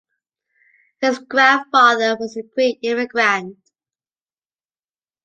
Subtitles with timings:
[0.99, 3.59] His grandfather was a Greek immigrant.